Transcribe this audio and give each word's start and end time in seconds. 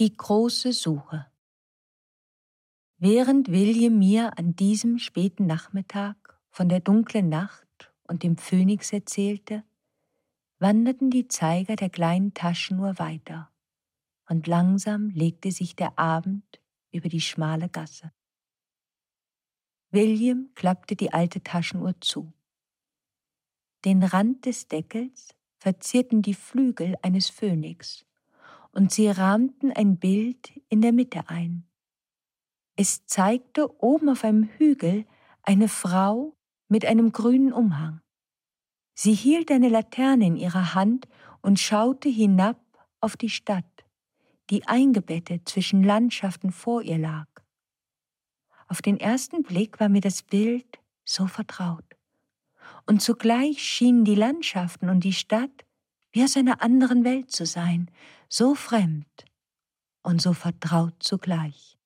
Die 0.00 0.16
große 0.16 0.72
Suche. 0.72 1.30
Während 2.96 3.48
William 3.48 3.98
mir 3.98 4.38
an 4.38 4.56
diesem 4.56 4.98
späten 4.98 5.44
Nachmittag 5.44 6.40
von 6.48 6.70
der 6.70 6.80
dunklen 6.80 7.28
Nacht 7.28 7.92
und 8.04 8.22
dem 8.22 8.38
Phönix 8.38 8.94
erzählte, 8.94 9.62
wanderten 10.58 11.10
die 11.10 11.28
Zeiger 11.28 11.76
der 11.76 11.90
kleinen 11.90 12.32
Taschenuhr 12.32 12.98
weiter, 12.98 13.52
und 14.26 14.46
langsam 14.46 15.10
legte 15.10 15.52
sich 15.52 15.76
der 15.76 15.98
Abend 15.98 16.62
über 16.92 17.10
die 17.10 17.20
schmale 17.20 17.68
Gasse. 17.68 18.10
William 19.90 20.48
klappte 20.54 20.96
die 20.96 21.12
alte 21.12 21.42
Taschenuhr 21.42 22.00
zu. 22.00 22.32
Den 23.84 24.02
Rand 24.02 24.46
des 24.46 24.66
Deckels 24.66 25.34
verzierten 25.58 26.22
die 26.22 26.32
Flügel 26.32 26.96
eines 27.02 27.28
Phönix, 27.28 28.06
und 28.72 28.92
sie 28.92 29.08
rahmten 29.08 29.72
ein 29.72 29.98
Bild 29.98 30.52
in 30.68 30.80
der 30.80 30.92
Mitte 30.92 31.28
ein. 31.28 31.66
Es 32.76 33.04
zeigte 33.06 33.82
oben 33.82 34.08
auf 34.08 34.24
einem 34.24 34.44
Hügel 34.44 35.04
eine 35.42 35.68
Frau 35.68 36.36
mit 36.68 36.86
einem 36.86 37.12
grünen 37.12 37.52
Umhang. 37.52 38.00
Sie 38.94 39.14
hielt 39.14 39.50
eine 39.50 39.68
Laterne 39.68 40.26
in 40.26 40.36
ihrer 40.36 40.74
Hand 40.74 41.08
und 41.42 41.58
schaute 41.58 42.08
hinab 42.08 42.60
auf 43.00 43.16
die 43.16 43.30
Stadt, 43.30 43.84
die 44.50 44.66
eingebettet 44.66 45.48
zwischen 45.48 45.82
Landschaften 45.82 46.52
vor 46.52 46.82
ihr 46.82 46.98
lag. 46.98 47.26
Auf 48.68 48.82
den 48.82 49.00
ersten 49.00 49.42
Blick 49.42 49.80
war 49.80 49.88
mir 49.88 50.00
das 50.00 50.22
Bild 50.22 50.78
so 51.04 51.26
vertraut. 51.26 51.84
Und 52.86 53.02
zugleich 53.02 53.62
schienen 53.62 54.04
die 54.04 54.14
Landschaften 54.14 54.88
und 54.88 55.02
die 55.02 55.12
Stadt 55.12 55.64
wie 56.12 56.22
aus 56.24 56.36
einer 56.36 56.62
anderen 56.62 57.04
Welt 57.04 57.30
zu 57.30 57.46
sein, 57.46 57.90
so 58.28 58.54
fremd 58.54 59.24
und 60.02 60.20
so 60.20 60.32
vertraut 60.32 60.94
zugleich. 61.00 61.78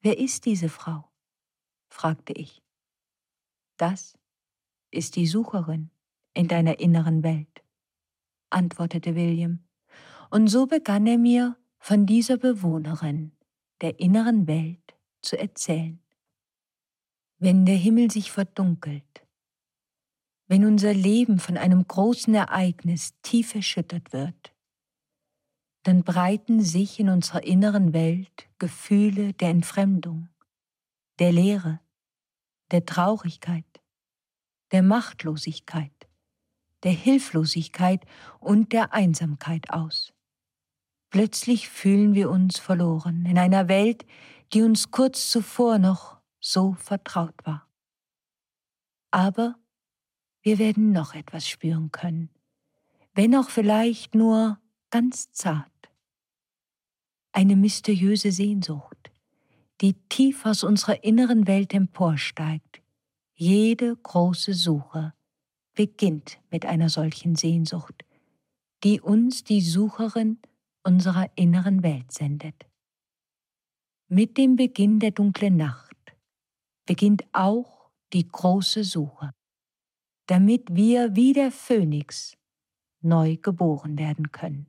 Wer 0.00 0.18
ist 0.18 0.44
diese 0.44 0.68
Frau? 0.68 1.10
fragte 1.88 2.32
ich. 2.32 2.62
Das 3.76 4.18
ist 4.90 5.16
die 5.16 5.26
Sucherin 5.26 5.90
in 6.34 6.48
deiner 6.48 6.80
inneren 6.80 7.22
Welt, 7.22 7.62
antwortete 8.50 9.14
William, 9.14 9.64
und 10.30 10.48
so 10.48 10.66
begann 10.66 11.06
er 11.06 11.18
mir 11.18 11.56
von 11.78 12.06
dieser 12.06 12.36
Bewohnerin 12.36 13.32
der 13.80 14.00
inneren 14.00 14.46
Welt 14.46 14.94
zu 15.22 15.38
erzählen. 15.38 16.00
Wenn 17.38 17.66
der 17.66 17.76
Himmel 17.76 18.10
sich 18.10 18.32
verdunkelt, 18.32 19.25
wenn 20.48 20.64
unser 20.64 20.94
Leben 20.94 21.38
von 21.38 21.56
einem 21.56 21.86
großen 21.86 22.34
Ereignis 22.34 23.14
tief 23.22 23.54
erschüttert 23.54 24.12
wird, 24.12 24.54
dann 25.82 26.02
breiten 26.02 26.62
sich 26.62 26.98
in 26.98 27.08
unserer 27.08 27.44
inneren 27.44 27.92
Welt 27.92 28.48
Gefühle 28.58 29.32
der 29.34 29.50
Entfremdung, 29.50 30.28
der 31.18 31.32
Leere, 31.32 31.80
der 32.70 32.84
Traurigkeit, 32.86 33.64
der 34.72 34.82
Machtlosigkeit, 34.82 35.92
der 36.82 36.92
Hilflosigkeit 36.92 38.04
und 38.40 38.72
der 38.72 38.92
Einsamkeit 38.92 39.70
aus. 39.70 40.12
Plötzlich 41.10 41.68
fühlen 41.68 42.14
wir 42.14 42.30
uns 42.30 42.58
verloren 42.58 43.26
in 43.26 43.38
einer 43.38 43.68
Welt, 43.68 44.04
die 44.52 44.62
uns 44.62 44.90
kurz 44.90 45.30
zuvor 45.30 45.78
noch 45.78 46.20
so 46.40 46.74
vertraut 46.74 47.34
war. 47.44 47.68
Aber 49.10 49.56
wir 50.46 50.60
werden 50.60 50.92
noch 50.92 51.14
etwas 51.16 51.48
spüren 51.48 51.90
können, 51.90 52.30
wenn 53.14 53.34
auch 53.34 53.50
vielleicht 53.50 54.14
nur 54.14 54.60
ganz 54.90 55.32
zart. 55.32 55.72
Eine 57.32 57.56
mysteriöse 57.56 58.30
Sehnsucht, 58.30 59.10
die 59.80 59.94
tief 60.08 60.46
aus 60.46 60.62
unserer 60.62 61.02
inneren 61.02 61.48
Welt 61.48 61.74
emporsteigt. 61.74 62.80
Jede 63.34 63.96
große 63.96 64.54
Suche 64.54 65.14
beginnt 65.74 66.38
mit 66.48 66.64
einer 66.64 66.90
solchen 66.90 67.34
Sehnsucht, 67.34 68.04
die 68.84 69.00
uns 69.00 69.42
die 69.42 69.60
Sucherin 69.60 70.38
unserer 70.84 71.28
inneren 71.34 71.82
Welt 71.82 72.12
sendet. 72.12 72.54
Mit 74.06 74.38
dem 74.38 74.54
Beginn 74.54 75.00
der 75.00 75.10
dunklen 75.10 75.56
Nacht 75.56 75.96
beginnt 76.86 77.24
auch 77.32 77.90
die 78.12 78.28
große 78.28 78.84
Suche 78.84 79.32
damit 80.26 80.74
wir 80.74 81.14
wie 81.14 81.32
der 81.32 81.52
Phönix 81.52 82.36
neu 83.00 83.36
geboren 83.36 83.98
werden 83.98 84.32
können. 84.32 84.66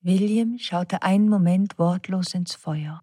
William 0.00 0.58
schaute 0.58 1.02
einen 1.02 1.28
Moment 1.28 1.78
wortlos 1.78 2.32
ins 2.32 2.54
Feuer. 2.54 3.02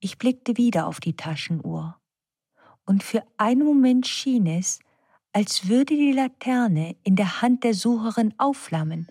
Ich 0.00 0.18
blickte 0.18 0.56
wieder 0.56 0.86
auf 0.86 1.00
die 1.00 1.16
Taschenuhr, 1.16 2.00
und 2.86 3.02
für 3.02 3.22
einen 3.36 3.64
Moment 3.64 4.06
schien 4.06 4.46
es, 4.46 4.78
als 5.32 5.68
würde 5.68 5.94
die 5.96 6.12
Laterne 6.12 6.96
in 7.02 7.16
der 7.16 7.42
Hand 7.42 7.64
der 7.64 7.74
Sucherin 7.74 8.32
aufflammen 8.38 9.08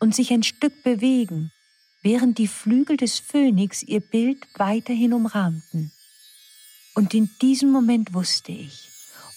und 0.00 0.14
sich 0.14 0.32
ein 0.32 0.42
Stück 0.42 0.82
bewegen, 0.82 1.52
während 2.02 2.38
die 2.38 2.48
Flügel 2.48 2.96
des 2.96 3.20
Phönix 3.20 3.82
ihr 3.82 4.00
Bild 4.00 4.48
weiterhin 4.56 5.12
umrahmten. 5.12 5.92
Und 6.94 7.14
in 7.14 7.30
diesem 7.40 7.70
Moment 7.70 8.14
wusste 8.14 8.50
ich, 8.50 8.89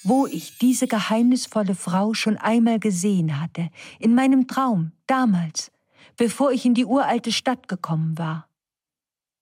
wo 0.03 0.27
ich 0.27 0.57
diese 0.57 0.87
geheimnisvolle 0.87 1.75
Frau 1.75 2.13
schon 2.13 2.37
einmal 2.37 2.79
gesehen 2.79 3.39
hatte, 3.39 3.69
in 3.99 4.15
meinem 4.15 4.47
Traum, 4.47 4.91
damals, 5.07 5.71
bevor 6.17 6.51
ich 6.51 6.65
in 6.65 6.73
die 6.73 6.85
uralte 6.85 7.31
Stadt 7.31 7.67
gekommen 7.67 8.17
war. 8.17 8.47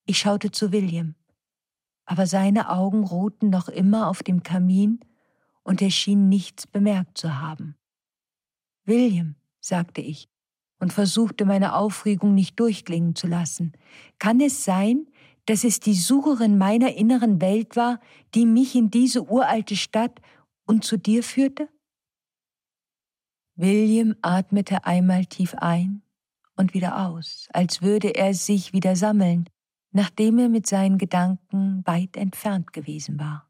Ich 0.06 0.20
schaute 0.20 0.52
zu 0.52 0.72
William, 0.72 1.16
aber 2.06 2.28
seine 2.28 2.70
Augen 2.70 3.04
ruhten 3.04 3.50
noch 3.50 3.70
immer 3.70 4.08
auf 4.08 4.24
dem 4.24 4.44
Kamin 4.44 5.00
und 5.64 5.82
er 5.82 5.92
schien 5.92 6.30
nichts 6.30 6.68
bemerkt 6.68 7.18
zu 7.18 7.40
haben. 7.40 7.76
William, 8.86 9.36
sagte 9.60 10.02
ich 10.02 10.28
und 10.80 10.92
versuchte 10.92 11.46
meine 11.46 11.76
Aufregung 11.76 12.34
nicht 12.34 12.60
durchklingen 12.60 13.16
zu 13.16 13.28
lassen, 13.28 13.74
kann 14.18 14.42
es 14.42 14.66
sein, 14.66 15.06
dass 15.46 15.64
es 15.64 15.80
die 15.80 15.94
Sucherin 15.94 16.58
meiner 16.58 16.96
inneren 16.96 17.42
Welt 17.42 17.76
war, 17.76 18.00
die 18.34 18.46
mich 18.46 18.76
in 18.76 18.90
diese 18.90 19.24
uralte 19.24 19.76
Stadt 19.76 20.20
und 20.72 20.86
zu 20.86 20.98
dir 20.98 21.22
führte? 21.22 21.68
William 23.56 24.16
atmete 24.22 24.86
einmal 24.86 25.26
tief 25.26 25.54
ein 25.56 26.02
und 26.56 26.74
wieder 26.74 27.08
aus, 27.08 27.50
als 27.52 27.82
würde 27.82 28.16
er 28.16 28.34
sich 28.34 28.72
wieder 28.72 28.96
sammeln, 28.96 29.50
nachdem 29.92 30.40
er 30.40 30.48
mit 30.48 30.66
seinen 30.66 30.98
Gedanken 30.98 31.84
weit 31.86 32.16
entfernt 32.16 32.72
gewesen 32.72 33.20
war. 33.20 33.50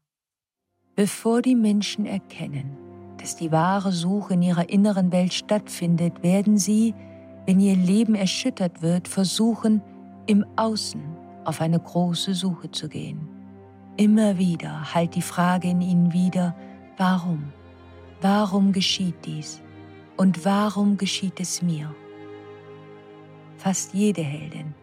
Bevor 0.96 1.42
die 1.42 1.54
Menschen 1.54 2.06
erkennen, 2.06 2.76
dass 3.18 3.36
die 3.36 3.52
wahre 3.52 3.92
Suche 3.92 4.34
in 4.34 4.42
ihrer 4.42 4.68
inneren 4.68 5.12
Welt 5.12 5.32
stattfindet, 5.32 6.24
werden 6.24 6.58
sie, 6.58 6.92
wenn 7.46 7.60
ihr 7.60 7.76
Leben 7.76 8.16
erschüttert 8.16 8.82
wird, 8.82 9.06
versuchen, 9.06 9.80
im 10.26 10.44
Außen 10.56 11.00
auf 11.44 11.60
eine 11.60 11.78
große 11.78 12.34
Suche 12.34 12.72
zu 12.72 12.88
gehen. 12.88 13.28
Immer 13.96 14.38
wieder 14.38 14.92
hallt 14.92 15.14
die 15.14 15.22
Frage 15.22 15.68
in 15.68 15.80
ihnen 15.82 16.12
wieder, 16.12 16.56
Warum? 16.98 17.52
Warum 18.20 18.72
geschieht 18.72 19.14
dies? 19.24 19.62
Und 20.16 20.44
warum 20.44 20.98
geschieht 20.98 21.40
es 21.40 21.62
mir? 21.62 21.94
Fast 23.56 23.94
jede 23.94 24.22
Heldin, 24.22 24.74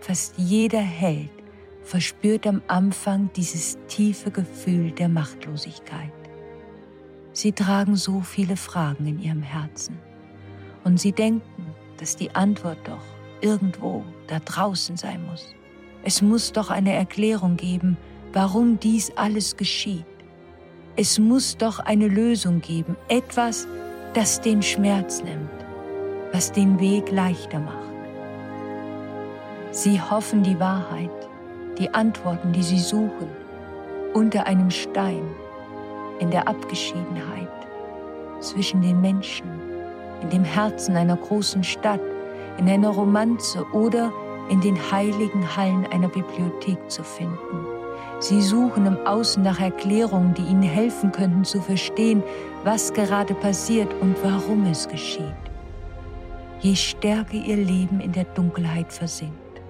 fast 0.00 0.34
jeder 0.38 0.80
Held 0.80 1.30
verspürt 1.84 2.46
am 2.46 2.62
Anfang 2.66 3.30
dieses 3.36 3.78
tiefe 3.86 4.30
Gefühl 4.30 4.90
der 4.90 5.08
Machtlosigkeit. 5.08 6.12
Sie 7.32 7.52
tragen 7.52 7.96
so 7.96 8.20
viele 8.20 8.56
Fragen 8.56 9.06
in 9.06 9.20
ihrem 9.20 9.42
Herzen 9.42 9.98
und 10.84 11.00
sie 11.00 11.12
denken, 11.12 11.66
dass 11.98 12.16
die 12.16 12.34
Antwort 12.34 12.78
doch 12.84 13.04
irgendwo 13.40 14.04
da 14.26 14.40
draußen 14.40 14.96
sein 14.96 15.24
muss. 15.26 15.54
Es 16.02 16.22
muss 16.22 16.52
doch 16.52 16.70
eine 16.70 16.92
Erklärung 16.92 17.56
geben, 17.56 17.96
warum 18.32 18.80
dies 18.80 19.12
alles 19.16 19.56
geschieht. 19.56 20.04
Es 20.94 21.18
muss 21.18 21.56
doch 21.56 21.78
eine 21.78 22.06
Lösung 22.06 22.60
geben, 22.60 22.96
etwas, 23.08 23.66
das 24.12 24.42
den 24.42 24.62
Schmerz 24.62 25.22
nimmt, 25.22 25.48
was 26.32 26.52
den 26.52 26.78
Weg 26.80 27.10
leichter 27.10 27.60
macht. 27.60 27.78
Sie 29.70 29.98
hoffen 29.98 30.42
die 30.42 30.60
Wahrheit, 30.60 31.08
die 31.78 31.88
Antworten, 31.94 32.52
die 32.52 32.62
sie 32.62 32.78
suchen, 32.78 33.30
unter 34.12 34.46
einem 34.46 34.70
Stein, 34.70 35.22
in 36.18 36.30
der 36.30 36.46
Abgeschiedenheit, 36.46 37.48
zwischen 38.40 38.82
den 38.82 39.00
Menschen, 39.00 39.48
in 40.20 40.28
dem 40.28 40.44
Herzen 40.44 40.94
einer 40.94 41.16
großen 41.16 41.64
Stadt, 41.64 42.02
in 42.58 42.68
einer 42.68 42.90
Romanze 42.90 43.64
oder 43.72 44.12
in 44.50 44.60
den 44.60 44.76
heiligen 44.92 45.56
Hallen 45.56 45.86
einer 45.86 46.08
Bibliothek 46.08 46.90
zu 46.90 47.02
finden. 47.02 47.81
Sie 48.18 48.40
suchen 48.40 48.86
im 48.86 48.98
Außen 49.06 49.42
nach 49.42 49.60
Erklärungen, 49.60 50.34
die 50.34 50.42
ihnen 50.42 50.62
helfen 50.62 51.10
könnten 51.10 51.44
zu 51.44 51.60
verstehen, 51.60 52.22
was 52.62 52.92
gerade 52.92 53.34
passiert 53.34 53.92
und 54.00 54.16
warum 54.22 54.66
es 54.66 54.86
geschieht. 54.88 55.24
Je 56.60 56.76
stärker 56.76 57.34
ihr 57.34 57.56
Leben 57.56 58.00
in 58.00 58.12
der 58.12 58.24
Dunkelheit 58.24 58.92
versinkt, 58.92 59.60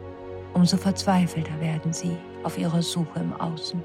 umso 0.53 0.77
verzweifelter 0.77 1.59
werden 1.61 1.93
sie 1.93 2.17
auf 2.45 2.59
ihrer 2.59 2.83
Suche 2.83 3.21
im 3.21 3.33
Außen 3.33 3.83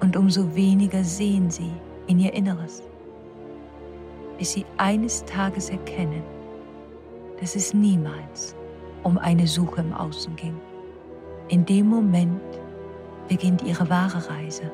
und 0.00 0.16
umso 0.16 0.54
weniger 0.54 1.04
sehen 1.04 1.50
sie 1.50 1.70
in 2.08 2.18
ihr 2.18 2.32
Inneres, 2.34 2.82
bis 4.38 4.52
sie 4.54 4.66
eines 4.76 5.24
Tages 5.24 5.70
erkennen, 5.70 6.22
dass 7.40 7.54
es 7.54 7.72
niemals 7.72 8.56
um 9.04 9.18
eine 9.18 9.46
Suche 9.46 9.80
im 9.80 9.92
Außen 9.92 10.34
ging. 10.36 10.56
In 11.48 11.64
dem 11.64 11.86
Moment 11.86 12.40
beginnt 13.28 13.62
ihre 13.62 13.88
wahre 13.88 14.28
Reise, 14.30 14.70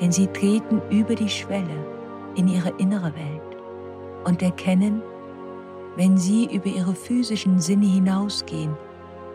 denn 0.00 0.12
sie 0.12 0.26
treten 0.26 0.82
über 0.90 1.14
die 1.14 1.28
Schwelle 1.28 1.86
in 2.34 2.48
ihre 2.48 2.70
innere 2.78 3.14
Welt 3.14 3.56
und 4.24 4.42
erkennen, 4.42 5.02
wenn 5.96 6.18
sie 6.18 6.44
über 6.54 6.66
ihre 6.66 6.94
physischen 6.94 7.58
Sinne 7.58 7.86
hinausgehen, 7.86 8.76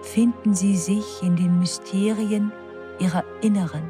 finden 0.02 0.54
sie 0.54 0.76
sich 0.76 1.24
in 1.24 1.36
den 1.36 1.60
Mysterien 1.60 2.52
ihrer 3.00 3.24
inneren, 3.42 3.84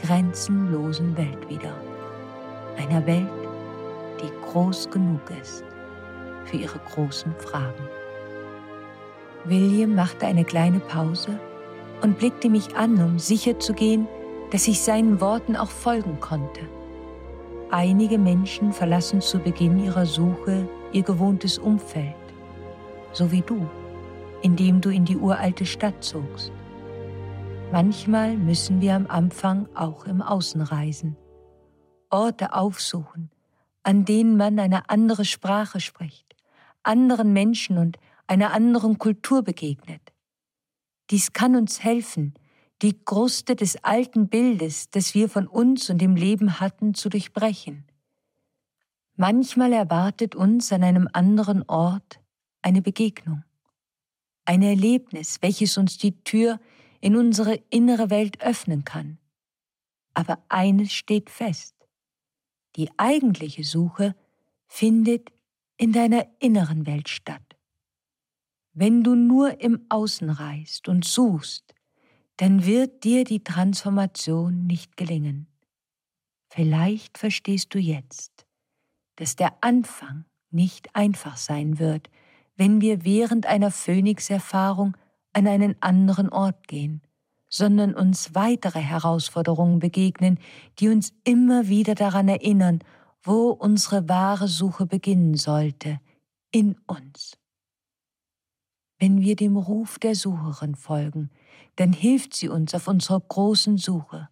grenzenlosen 0.00 1.16
Welt 1.16 1.48
wieder. 1.48 1.74
Einer 2.78 3.04
Welt, 3.06 3.28
die 4.22 4.30
groß 4.50 4.90
genug 4.90 5.20
ist 5.42 5.64
für 6.44 6.56
ihre 6.56 6.78
großen 6.94 7.34
Fragen. 7.38 7.88
William 9.44 9.94
machte 9.94 10.26
eine 10.26 10.44
kleine 10.44 10.80
Pause 10.80 11.38
und 12.02 12.18
blickte 12.18 12.48
mich 12.48 12.76
an, 12.76 13.02
um 13.02 13.18
sicherzugehen, 13.18 14.06
dass 14.50 14.68
ich 14.68 14.80
seinen 14.80 15.20
Worten 15.20 15.56
auch 15.56 15.70
folgen 15.70 16.20
konnte. 16.20 16.60
Einige 17.70 18.18
Menschen 18.18 18.72
verlassen 18.72 19.20
zu 19.20 19.38
Beginn 19.38 19.84
ihrer 19.84 20.06
Suche 20.06 20.68
ihr 20.92 21.02
gewohntes 21.02 21.58
Umfeld, 21.58 22.14
so 23.12 23.30
wie 23.30 23.42
du, 23.42 23.68
indem 24.42 24.80
du 24.80 24.90
in 24.90 25.04
die 25.04 25.18
uralte 25.18 25.66
Stadt 25.66 26.02
zogst. 26.02 26.52
Manchmal 27.70 28.36
müssen 28.36 28.80
wir 28.80 28.94
am 28.94 29.06
Anfang 29.06 29.68
auch 29.74 30.06
im 30.06 30.22
Außen 30.22 30.62
reisen, 30.62 31.16
Orte 32.08 32.54
aufsuchen, 32.54 33.30
an 33.82 34.06
denen 34.06 34.38
man 34.38 34.58
eine 34.58 34.88
andere 34.88 35.26
Sprache 35.26 35.80
spricht, 35.80 36.34
anderen 36.82 37.34
Menschen 37.34 37.76
und 37.76 37.98
einer 38.26 38.54
anderen 38.54 38.96
Kultur 38.96 39.42
begegnet. 39.42 40.00
Dies 41.10 41.32
kann 41.32 41.56
uns 41.56 41.82
helfen, 41.82 42.34
die 42.82 42.96
Kruste 43.04 43.56
des 43.56 43.82
alten 43.82 44.28
Bildes, 44.28 44.90
das 44.90 45.14
wir 45.14 45.28
von 45.28 45.46
uns 45.46 45.90
und 45.90 45.98
dem 45.98 46.16
Leben 46.16 46.60
hatten, 46.60 46.94
zu 46.94 47.08
durchbrechen. 47.08 47.84
Manchmal 49.16 49.72
erwartet 49.72 50.36
uns 50.36 50.72
an 50.72 50.84
einem 50.84 51.08
anderen 51.12 51.64
Ort 51.68 52.20
eine 52.62 52.82
Begegnung, 52.82 53.42
ein 54.44 54.62
Erlebnis, 54.62 55.38
welches 55.40 55.76
uns 55.76 55.98
die 55.98 56.22
Tür 56.22 56.60
in 57.00 57.16
unsere 57.16 57.54
innere 57.70 58.10
Welt 58.10 58.40
öffnen 58.40 58.84
kann. 58.84 59.18
Aber 60.14 60.38
eines 60.48 60.92
steht 60.92 61.30
fest. 61.30 61.74
Die 62.76 62.90
eigentliche 62.96 63.64
Suche 63.64 64.14
findet 64.66 65.30
in 65.76 65.92
deiner 65.92 66.26
inneren 66.38 66.86
Welt 66.86 67.08
statt. 67.08 67.47
Wenn 68.80 69.02
du 69.02 69.16
nur 69.16 69.60
im 69.60 69.80
Außen 69.88 70.30
reist 70.30 70.86
und 70.88 71.04
suchst, 71.04 71.74
dann 72.36 72.64
wird 72.64 73.02
dir 73.02 73.24
die 73.24 73.42
Transformation 73.42 74.68
nicht 74.68 74.96
gelingen. 74.96 75.48
Vielleicht 76.48 77.18
verstehst 77.18 77.74
du 77.74 77.80
jetzt, 77.80 78.46
dass 79.16 79.34
der 79.34 79.52
Anfang 79.62 80.26
nicht 80.52 80.94
einfach 80.94 81.36
sein 81.36 81.80
wird, 81.80 82.08
wenn 82.54 82.80
wir 82.80 83.04
während 83.04 83.46
einer 83.46 83.72
Phönix-Erfahrung 83.72 84.96
an 85.32 85.48
einen 85.48 85.74
anderen 85.82 86.28
Ort 86.28 86.68
gehen, 86.68 87.02
sondern 87.48 87.94
uns 87.94 88.36
weitere 88.36 88.78
Herausforderungen 88.78 89.80
begegnen, 89.80 90.38
die 90.78 90.88
uns 90.88 91.12
immer 91.24 91.66
wieder 91.66 91.96
daran 91.96 92.28
erinnern, 92.28 92.78
wo 93.24 93.48
unsere 93.48 94.08
wahre 94.08 94.46
Suche 94.46 94.86
beginnen 94.86 95.34
sollte, 95.34 95.98
in 96.52 96.76
uns. 96.86 97.37
Wenn 98.98 99.20
wir 99.20 99.36
dem 99.36 99.56
Ruf 99.56 99.98
der 99.98 100.14
Sucherin 100.14 100.74
folgen, 100.74 101.30
dann 101.76 101.92
hilft 101.92 102.34
sie 102.34 102.48
uns 102.48 102.74
auf 102.74 102.88
unserer 102.88 103.20
großen 103.20 103.78
Suche. 103.78 104.28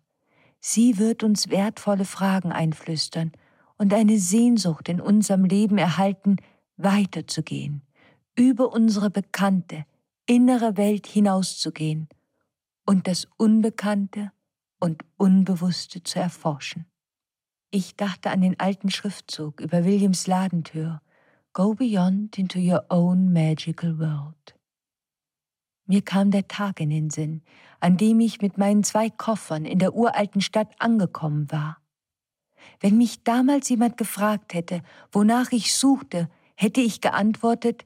Sie 0.59 0.99
wird 0.99 1.23
uns 1.23 1.51
wertvolle 1.51 2.05
Fragen 2.05 2.51
einflüstern 2.51 3.31
und 3.79 3.95
eine 3.95 4.19
Sehnsucht 4.19 4.89
in 4.89 5.01
unserem 5.01 5.45
Leben 5.45 5.79
erhalten, 5.79 6.37
weiterzugehen, 6.77 7.83
über 8.35 8.73
unsere 8.73 9.11
bekannte, 9.11 9.85
innere 10.27 10.77
Welt 10.77 11.07
hinauszugehen 11.07 12.09
und 12.85 13.07
das 13.07 13.29
Unbekannte 13.37 14.33
und 14.81 15.05
Unbewusste 15.17 16.03
zu 16.03 16.19
erforschen. 16.19 16.87
Ich 17.71 17.95
dachte 17.95 18.31
an 18.31 18.41
den 18.41 18.59
alten 18.59 18.91
Schriftzug 18.91 19.61
über 19.61 19.85
Williams 19.85 20.27
Ladentür, 20.27 21.01
Go 21.53 21.75
beyond 21.75 22.39
into 22.39 22.59
your 22.59 22.85
own 22.91 23.33
magical 23.33 23.99
world. 23.99 24.56
Mir 25.87 26.03
kam 26.03 26.31
der 26.31 26.49
Tag 26.49 26.81
in 26.81 26.91
den 26.91 27.11
Sinn, 27.11 27.43
an 27.81 27.97
dem 27.97 28.21
ich 28.21 28.41
mit 28.41 28.59
meinen 28.59 28.83
zwei 28.83 29.09
Koffern 29.09 29.65
in 29.65 29.79
der 29.79 29.95
uralten 29.95 30.41
Stadt 30.41 30.75
angekommen 30.79 31.51
war. 31.51 31.79
Wenn 32.81 32.99
mich 32.99 33.23
damals 33.23 33.69
jemand 33.69 33.97
gefragt 33.97 34.55
hätte, 34.55 34.83
wonach 35.13 35.53
ich 35.53 35.75
suchte, 35.75 36.29
hätte 36.57 36.81
ich 36.81 37.01
geantwortet, 37.01 37.85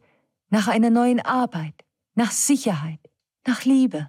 nach 0.48 0.68
einer 0.68 0.90
neuen 0.90 1.20
Arbeit, 1.20 1.84
nach 2.14 2.30
Sicherheit, 2.30 3.00
nach 3.46 3.64
Liebe, 3.64 4.08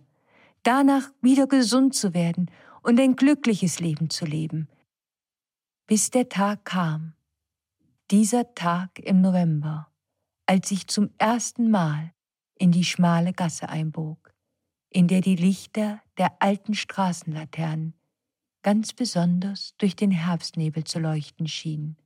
danach 0.64 1.12
wieder 1.22 1.48
gesund 1.48 1.94
zu 1.94 2.14
werden 2.14 2.50
und 2.82 3.00
ein 3.00 3.16
glückliches 3.16 3.80
Leben 3.80 4.10
zu 4.10 4.26
leben. 4.26 4.70
Bis 5.86 6.10
der 6.10 6.30
Tag 6.30 6.66
kam, 6.66 7.14
dieser 8.10 8.56
Tag 8.56 9.00
im 9.00 9.22
November, 9.22 9.92
als 10.46 10.72
ich 10.72 10.88
zum 10.88 11.12
ersten 11.18 11.70
Mal 11.70 12.14
in 12.62 12.72
die 12.72 12.84
schmale 12.84 13.34
Gasse 13.34 13.70
einbog, 13.70 14.36
in 14.92 15.08
der 15.08 15.22
die 15.22 15.36
Lichter 15.36 16.00
der 16.20 16.44
alten 16.44 16.76
Straßenlaternen 16.76 17.96
ganz 18.62 18.94
besonders 18.94 19.74
durch 19.80 19.96
den 19.96 20.12
Herbstnebel 20.12 20.84
zu 20.84 21.00
leuchten 21.00 21.48
schienen 21.48 21.98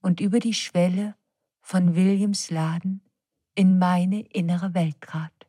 und 0.00 0.20
über 0.20 0.40
die 0.40 0.54
Schwelle 0.54 1.14
von 1.60 1.94
Williams 1.94 2.50
Laden 2.50 3.00
in 3.54 3.78
meine 3.78 4.22
innere 4.22 4.74
Welt 4.74 5.00
trat. 5.00 5.46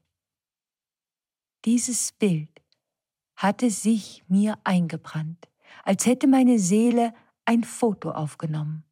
Dieses 1.65 2.11
Bild 2.11 2.61
hatte 3.35 3.71
sich 3.71 4.23
mir 4.27 4.59
eingebrannt, 4.63 5.49
als 5.83 6.05
hätte 6.05 6.27
meine 6.27 6.59
Seele 6.59 7.15
ein 7.45 7.63
Foto 7.63 8.11
aufgenommen. 8.11 8.83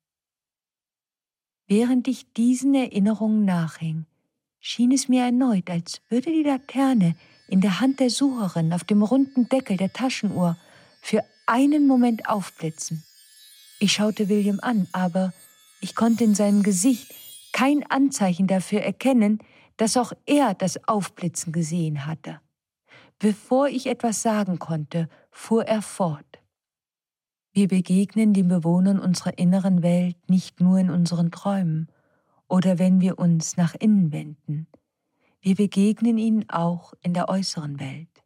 Während 1.68 2.08
ich 2.08 2.34
diesen 2.34 2.74
Erinnerungen 2.74 3.46
nachhing, 3.46 4.08
schien 4.66 4.92
es 4.92 5.08
mir 5.08 5.24
erneut, 5.26 5.70
als 5.70 6.02
würde 6.10 6.32
die 6.32 6.42
Laterne 6.42 7.16
in 7.48 7.62
der 7.62 7.80
Hand 7.80 8.00
der 8.00 8.10
Sucherin 8.10 8.74
auf 8.74 8.84
dem 8.84 9.04
runden 9.04 9.48
Deckel 9.48 9.78
der 9.78 9.94
Taschenuhr 9.94 10.58
für 11.04 11.24
einen 11.46 11.86
Moment 11.86 12.28
aufblitzen. 12.28 13.04
Ich 13.80 13.94
schaute 13.94 14.28
William 14.28 14.60
an, 14.64 14.88
aber 14.92 15.34
ich 15.82 15.94
konnte 15.94 16.24
in 16.24 16.34
seinem 16.34 16.64
Gesicht 16.64 17.14
kein 17.54 17.86
Anzeichen 17.92 18.48
dafür 18.48 18.82
erkennen, 18.82 19.38
dass 19.78 19.98
auch 19.98 20.14
er 20.26 20.56
das 20.56 20.88
Aufblitzen 20.88 21.54
gesehen 21.54 22.08
hatte. 22.08 22.42
Bevor 23.20 23.68
ich 23.68 23.86
etwas 23.86 24.24
sagen 24.24 24.58
konnte, 24.58 25.10
fuhr 25.30 25.66
er 25.66 25.84
fort. 25.84 26.40
Wir 27.54 27.68
begegnen 27.68 28.34
den 28.34 28.48
Bewohnern 28.48 29.00
unserer 29.00 29.38
inneren 29.38 29.84
Welt 29.84 30.18
nicht 30.28 30.60
nur 30.60 30.80
in 30.80 30.90
unseren 30.90 31.30
Träumen, 31.30 31.88
oder 32.48 32.80
wenn 32.80 33.02
wir 33.02 33.20
uns 33.20 33.58
nach 33.58 33.75
innen 33.75 34.12
wenden. 34.12 34.68
Wir 35.42 35.56
begegnen 35.56 36.18
ihnen 36.18 36.50
auch 36.50 36.94
in 37.02 37.14
der 37.14 37.30
äußeren 37.30 37.80
Welt, 37.80 38.24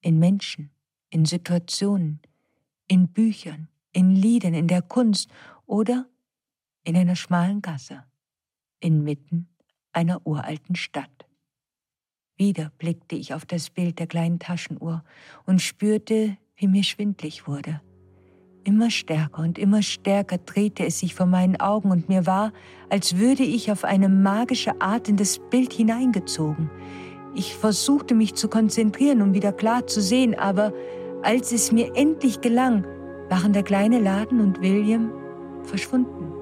in 0.00 0.18
Menschen, 0.18 0.70
in 1.08 1.24
Situationen, 1.24 2.20
in 2.86 3.08
Büchern, 3.08 3.68
in 3.92 4.14
Liedern, 4.14 4.54
in 4.54 4.68
der 4.68 4.82
Kunst 4.82 5.30
oder 5.66 6.06
in 6.84 6.96
einer 6.96 7.16
schmalen 7.16 7.62
Gasse, 7.62 8.04
inmitten 8.80 9.48
einer 9.92 10.26
uralten 10.26 10.76
Stadt. 10.76 11.26
Wieder 12.36 12.72
blickte 12.78 13.16
ich 13.16 13.34
auf 13.34 13.44
das 13.44 13.70
Bild 13.70 13.98
der 13.98 14.06
kleinen 14.06 14.38
Taschenuhr 14.38 15.04
und 15.44 15.60
spürte, 15.60 16.38
wie 16.56 16.68
mir 16.68 16.84
schwindlig 16.84 17.46
wurde. 17.46 17.80
Immer 18.70 18.88
stärker 18.88 19.42
und 19.42 19.58
immer 19.58 19.82
stärker 19.82 20.38
drehte 20.38 20.86
es 20.86 21.00
sich 21.00 21.16
vor 21.16 21.26
meinen 21.26 21.58
Augen 21.58 21.90
und 21.90 22.08
mir 22.08 22.24
war, 22.28 22.52
als 22.88 23.16
würde 23.16 23.42
ich 23.42 23.72
auf 23.72 23.82
eine 23.82 24.08
magische 24.08 24.80
Art 24.80 25.08
in 25.08 25.16
das 25.16 25.40
Bild 25.40 25.72
hineingezogen. 25.72 26.70
Ich 27.34 27.56
versuchte 27.56 28.14
mich 28.14 28.36
zu 28.36 28.46
konzentrieren, 28.46 29.22
um 29.22 29.34
wieder 29.34 29.50
klar 29.50 29.88
zu 29.88 30.00
sehen, 30.00 30.38
aber 30.38 30.72
als 31.22 31.50
es 31.50 31.72
mir 31.72 31.96
endlich 31.96 32.42
gelang, 32.42 32.86
waren 33.28 33.52
der 33.52 33.64
kleine 33.64 33.98
Laden 33.98 34.38
und 34.40 34.60
William 34.60 35.10
verschwunden. 35.64 36.32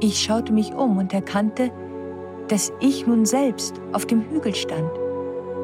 Ich 0.00 0.18
schaute 0.18 0.52
mich 0.52 0.72
um 0.72 0.96
und 0.96 1.14
erkannte, 1.14 1.70
dass 2.48 2.72
ich 2.80 3.06
nun 3.06 3.26
selbst 3.26 3.80
auf 3.92 4.06
dem 4.06 4.28
Hügel 4.28 4.56
stand. 4.56 4.90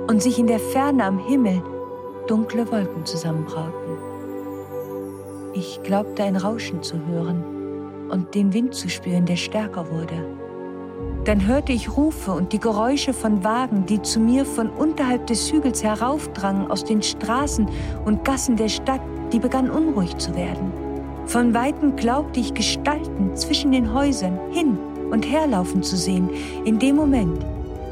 und 0.08 0.22
sich 0.22 0.38
in 0.38 0.46
der 0.46 0.60
Ferne 0.60 1.04
am 1.04 1.18
Himmel 1.18 1.60
dunkle 2.28 2.70
Wolken 2.70 3.04
zusammenbrauten. 3.04 3.77
Ich 5.54 5.80
glaubte 5.82 6.24
ein 6.24 6.36
Rauschen 6.36 6.82
zu 6.82 7.04
hören 7.06 8.08
und 8.10 8.34
den 8.34 8.52
Wind 8.52 8.74
zu 8.74 8.88
spüren, 8.88 9.26
der 9.26 9.36
stärker 9.36 9.90
wurde. 9.90 10.38
Dann 11.24 11.46
hörte 11.46 11.72
ich 11.72 11.96
Rufe 11.96 12.32
und 12.32 12.52
die 12.52 12.60
Geräusche 12.60 13.12
von 13.12 13.44
Wagen, 13.44 13.86
die 13.86 14.00
zu 14.02 14.20
mir 14.20 14.44
von 14.44 14.70
unterhalb 14.70 15.26
des 15.26 15.52
Hügels 15.52 15.82
heraufdrangen 15.82 16.70
aus 16.70 16.84
den 16.84 17.02
Straßen 17.02 17.68
und 18.04 18.24
Gassen 18.24 18.56
der 18.56 18.68
Stadt, 18.68 19.00
die 19.32 19.38
begann 19.38 19.70
unruhig 19.70 20.16
zu 20.16 20.34
werden. 20.34 20.72
Von 21.26 21.52
weitem 21.52 21.96
glaubte 21.96 22.40
ich 22.40 22.54
Gestalten 22.54 23.36
zwischen 23.36 23.72
den 23.72 23.92
Häusern 23.92 24.38
hin 24.50 24.78
und 25.10 25.30
herlaufen 25.30 25.82
zu 25.82 25.96
sehen. 25.96 26.30
In 26.64 26.78
dem 26.78 26.96
Moment 26.96 27.44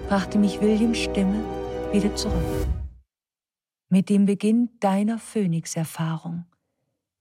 brachte 0.09 0.39
mich 0.39 0.61
Williams 0.61 0.99
Stimme 0.99 1.43
wieder 1.93 2.15
zurück. 2.15 2.67
Mit 3.91 4.09
dem 4.09 4.25
Beginn 4.25 4.71
deiner 4.81 5.19
Phönix-Erfahrung 5.19 6.45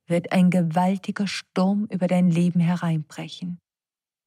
wird 0.07 0.31
ein 0.31 0.49
gewaltiger 0.49 1.27
Sturm 1.27 1.87
über 1.89 2.07
dein 2.07 2.29
Leben 2.29 2.59
hereinbrechen 2.59 3.59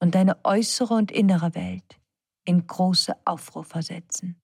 und 0.01 0.15
deine 0.15 0.45
äußere 0.45 0.95
und 0.95 1.11
innere 1.11 1.55
Welt 1.55 1.99
in 2.45 2.67
große 2.67 3.15
Aufruhr 3.25 3.65
versetzen. 3.65 4.41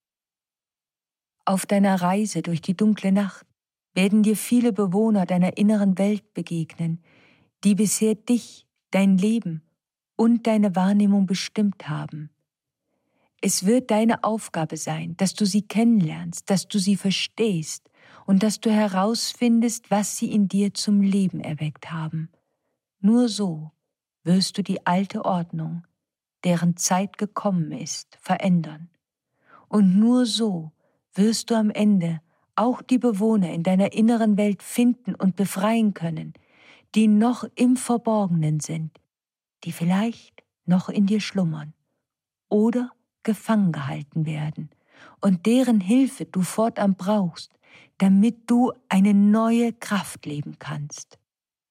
Auf 1.47 1.67
deiner 1.67 2.01
Reise 2.01 2.43
durch 2.43 2.63
die 2.63 2.77
dunkle 2.77 3.13
Nacht 3.13 3.47
werden 3.95 4.23
dir 4.23 4.37
viele 4.37 4.73
Bewohner 4.73 5.27
deiner 5.27 5.57
inneren 5.57 5.99
Welt 5.99 6.35
begegnen, 6.35 7.03
die 7.65 7.75
bisher 7.75 8.15
dich, 8.15 8.67
dein 8.91 9.19
Leben 9.19 9.63
und 10.17 10.47
deine 10.47 10.77
Wahrnehmung 10.77 11.27
bestimmt 11.27 11.89
haben. 11.89 12.31
Es 13.41 13.67
wird 13.67 13.91
deine 13.91 14.25
Aufgabe 14.25 14.77
sein, 14.77 15.17
dass 15.17 15.35
du 15.35 15.45
sie 15.45 15.63
kennenlernst, 15.63 16.49
dass 16.49 16.67
du 16.67 16.79
sie 16.79 16.97
verstehst 16.97 17.91
und 18.27 18.43
dass 18.43 18.61
du 18.61 18.71
herausfindest, 18.71 19.91
was 19.91 20.17
sie 20.17 20.33
in 20.33 20.49
dir 20.49 20.75
zum 20.75 21.01
Leben 21.01 21.41
erweckt 21.41 21.93
haben. 21.93 22.31
Nur 23.01 23.29
so 23.29 23.73
wirst 24.23 24.57
du 24.57 24.63
die 24.63 24.87
alte 24.87 25.25
Ordnung, 25.25 25.87
deren 26.45 26.77
Zeit 26.77 27.19
gekommen 27.19 27.73
ist, 27.73 28.19
verändern. 28.21 28.91
Und 29.69 29.99
nur 29.99 30.27
so 30.27 30.73
wirst 31.15 31.51
du 31.51 31.55
am 31.55 31.71
Ende 31.71 32.21
auch 32.57 32.83
die 32.83 32.99
Bewohner 32.99 33.53
in 33.53 33.63
deiner 33.63 33.93
inneren 33.93 34.37
Welt 34.37 34.63
finden 34.63 35.15
und 35.15 35.37
befreien 35.37 35.93
können, 35.95 36.35
die 36.95 37.09
noch 37.09 37.45
im 37.57 37.77
Verborgenen 37.77 38.61
sind, 38.61 39.01
die 39.65 39.73
vielleicht 39.73 40.45
noch 40.65 40.89
in 40.89 41.07
dir 41.07 41.21
schlummern 41.21 41.75
oder 42.49 42.91
gefangen 43.23 43.73
gehalten 43.73 44.27
werden 44.27 44.71
und 45.21 45.47
deren 45.47 45.81
Hilfe 45.81 46.27
du 46.27 46.43
fortan 46.43 46.95
brauchst, 46.97 47.53
damit 47.99 48.51
du 48.51 48.73
eine 48.89 49.15
neue 49.15 49.73
Kraft 49.73 50.27
leben 50.27 50.59
kannst. 50.59 51.19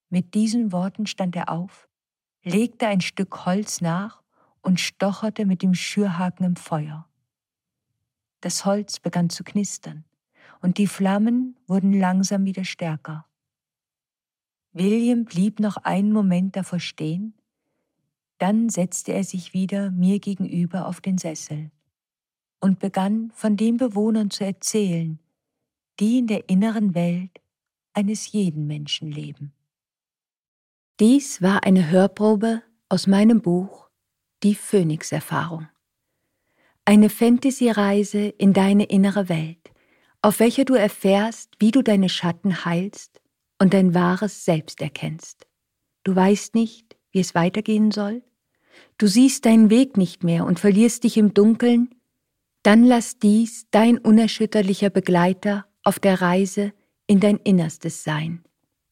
Mit 0.09 0.33
diesen 0.33 0.71
Worten 0.71 1.05
stand 1.05 1.35
er 1.35 1.49
auf, 1.49 1.87
legte 2.43 2.87
ein 2.87 3.01
Stück 3.01 3.45
Holz 3.45 3.81
nach 3.81 4.21
und 4.61 4.79
stocherte 4.79 5.45
mit 5.45 5.61
dem 5.61 5.73
Schürhaken 5.73 6.45
im 6.45 6.55
Feuer. 6.55 7.07
Das 8.41 8.65
Holz 8.65 8.99
begann 8.99 9.29
zu 9.29 9.43
knistern, 9.43 10.05
und 10.61 10.77
die 10.77 10.87
Flammen 10.87 11.57
wurden 11.67 11.93
langsam 11.93 12.45
wieder 12.45 12.63
stärker. 12.63 13.25
William 14.71 15.25
blieb 15.25 15.59
noch 15.59 15.77
einen 15.77 16.11
Moment 16.11 16.55
davor 16.55 16.79
stehen, 16.79 17.35
dann 18.37 18.69
setzte 18.69 19.13
er 19.13 19.23
sich 19.23 19.53
wieder 19.53 19.91
mir 19.91 20.19
gegenüber 20.19 20.87
auf 20.87 20.99
den 20.99 21.17
Sessel 21.17 21.71
und 22.63 22.79
begann 22.79 23.29
von 23.35 23.57
den 23.57 23.75
Bewohnern 23.75 24.31
zu 24.31 24.45
erzählen, 24.45 25.19
die 25.99 26.19
in 26.19 26.27
der 26.27 26.47
inneren 26.49 26.95
Welt 26.95 27.41
eines 27.91 28.31
jeden 28.31 28.67
Menschen 28.67 29.11
leben. 29.11 29.51
Dies 31.01 31.41
war 31.41 31.65
eine 31.65 31.91
Hörprobe 31.91 32.63
aus 32.87 33.05
meinem 33.05 33.41
Buch 33.41 33.89
Die 34.43 34.55
Phönix-Erfahrung. 34.55 35.67
Eine 36.85 37.09
Fantasy-Reise 37.09 38.27
in 38.29 38.53
deine 38.53 38.85
innere 38.85 39.27
Welt, 39.27 39.71
auf 40.21 40.39
welcher 40.39 40.63
du 40.63 40.75
erfährst, 40.75 41.55
wie 41.59 41.71
du 41.71 41.81
deine 41.81 42.07
Schatten 42.07 42.63
heilst 42.63 43.21
und 43.59 43.73
dein 43.73 43.93
wahres 43.93 44.45
Selbst 44.45 44.81
erkennst. 44.81 45.47
Du 46.05 46.15
weißt 46.15 46.55
nicht, 46.55 46.95
wie 47.11 47.19
es 47.19 47.35
weitergehen 47.35 47.91
soll? 47.91 48.23
Du 48.97 49.07
siehst 49.07 49.45
deinen 49.45 49.69
Weg 49.69 49.97
nicht 49.97 50.23
mehr 50.23 50.45
und 50.45 50.61
verlierst 50.61 51.03
dich 51.03 51.17
im 51.17 51.33
Dunkeln? 51.33 51.92
Dann 52.63 52.85
lass 52.85 53.19
dies 53.19 53.67
dein 53.71 53.97
unerschütterlicher 53.97 54.89
Begleiter 54.89 55.65
auf 55.83 55.99
der 55.99 56.21
Reise 56.21 56.73
in 57.07 57.19
dein 57.19 57.37
Innerstes 57.37 58.03
sein. 58.03 58.43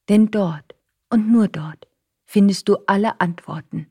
Denn 0.09 0.29
dort 0.29 0.75
und 1.09 1.31
nur 1.31 1.47
dort 1.47 1.87
findest 2.25 2.67
du 2.67 2.77
alle 2.87 3.19
Antworten. 3.21 3.87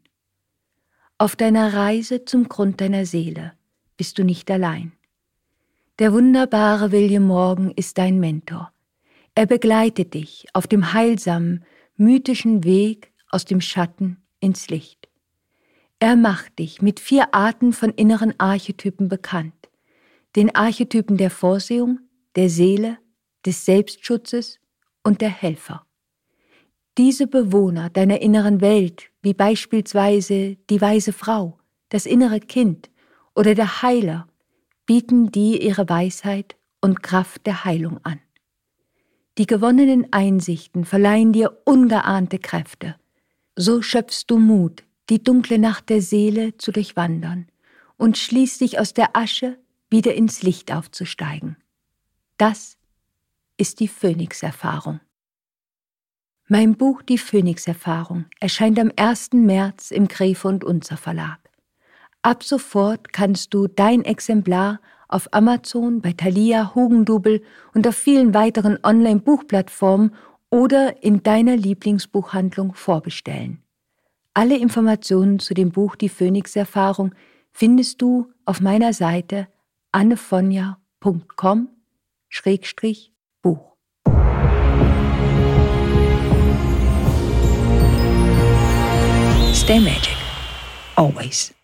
Auf 1.17 1.37
deiner 1.37 1.75
Reise 1.75 2.25
zum 2.25 2.49
Grund 2.49 2.81
deiner 2.81 3.07
Seele 3.07 3.53
bist 3.97 4.19
du 4.19 4.25
nicht 4.25 4.51
allein. 4.51 4.93
Der 5.99 6.13
wunderbare 6.13 6.93
William 6.93 7.25
Morgan 7.25 7.71
ist 7.71 7.99
dein 7.99 8.19
Mentor. 8.21 8.73
Er 9.35 9.47
begleitet 9.47 10.15
dich 10.15 10.47
auf 10.55 10.67
dem 10.67 10.93
heilsamen, 10.95 11.65
mythischen 11.97 12.65
Weg 12.65 13.13
aus 13.29 13.45
dem 13.45 13.61
Schatten 13.61 14.23
ins 14.41 14.69
Licht. 14.69 15.09
Er 15.99 16.17
macht 16.17 16.59
dich 16.59 16.81
mit 16.81 17.01
vier 17.01 17.35
Arten 17.35 17.75
von 17.75 17.91
inneren 17.91 18.33
Archetypen 18.39 19.09
bekannt. 19.09 19.60
Den 20.37 20.55
Archetypen 20.55 21.17
der 21.17 21.31
Vorsehung, 21.31 22.01
der 22.37 22.49
Seele, 22.49 22.99
des 23.45 23.65
Selbstschutzes 23.65 24.61
und 25.03 25.21
der 25.21 25.31
Helfer. 25.31 25.87
Diese 26.99 27.27
Bewohner 27.27 27.91
deiner 27.91 28.21
inneren 28.21 28.61
Welt, 28.61 29.11
wie 29.23 29.35
beispielsweise 29.35 30.57
die 30.69 30.81
weise 30.81 31.13
Frau, 31.13 31.59
das 31.89 32.07
innere 32.07 32.41
Kind 32.41 32.91
oder 33.35 33.55
der 33.55 33.83
Heiler, 33.83 34.29
bieten 34.87 35.31
dir 35.31 35.63
ihre 35.63 35.89
Weisheit 35.89 36.57
und 36.81 37.03
Kraft 37.03 37.47
der 37.47 37.65
Heilung 37.65 37.99
an. 38.05 38.21
Die 39.39 39.47
gewonnenen 39.47 40.13
Einsichten 40.13 40.85
verleihen 40.85 41.33
dir 41.33 41.63
ungeahnte 41.65 42.39
Kräfte. 42.39 42.97
So 43.57 43.83
schöpfst 43.83 44.25
du 44.27 44.39
Mut, 44.39 44.85
die 45.09 45.23
dunkle 45.23 45.59
Nacht 45.59 45.89
der 45.89 46.03
Seele 46.03 46.57
zu 46.59 46.73
durchwandern 46.73 47.47
und 47.97 48.19
schließt 48.19 48.61
dich 48.61 48.79
aus 48.79 48.93
der 48.93 49.17
Asche 49.17 49.59
wieder 49.90 50.14
ins 50.14 50.42
Licht 50.42 50.73
aufzusteigen. 50.73 51.56
Das 52.38 52.78
ist 53.56 53.80
die 53.80 53.88
Phönix-Erfahrung. 53.88 55.00
Mein 56.49 56.76
Buch 56.76 57.02
Die 57.02 57.18
Phönix-Erfahrung 57.18 58.25
erscheint 58.40 58.78
am 58.78 58.90
1. 58.97 59.35
März 59.35 59.90
im 59.90 60.09
Gräfe 60.09 60.49
und 60.49 60.64
Unzer 60.64 60.97
Verlag. 60.97 61.38
Ab 62.23 62.42
sofort 62.42 63.12
kannst 63.12 63.54
du 63.54 63.66
dein 63.66 64.04
Exemplar 64.04 64.80
auf 65.09 65.32
Amazon, 65.32 66.00
bei 66.00 66.12
Thalia, 66.12 66.75
Hugendubel 66.75 67.42
und 67.75 67.87
auf 67.87 67.97
vielen 67.97 68.35
weiteren 68.35 68.78
Online-Buchplattformen 68.82 70.14
oder 70.50 71.02
in 71.02 71.23
deiner 71.23 71.56
Lieblingsbuchhandlung 71.56 72.75
vorbestellen. 72.75 73.62
Alle 74.35 74.56
Informationen 74.56 75.38
zu 75.38 75.54
dem 75.54 75.70
Buch 75.70 75.97
Die 75.97 76.09
Phönix-Erfahrung 76.09 77.14
findest 77.52 78.00
du 78.02 78.32
auf 78.44 78.61
meiner 78.61 78.92
Seite 78.92 79.49
annefonja.com 79.92 81.68
Schrägstrich 82.28 83.12
Buch. 83.42 83.76
Stay 89.54 89.80
magic. 89.80 90.16
Always. 90.97 91.54